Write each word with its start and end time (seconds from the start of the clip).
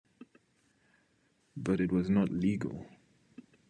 But 1.55 1.79
it 1.79 1.91
was 1.91 2.09
not 2.09 2.31
legal. 2.31 2.87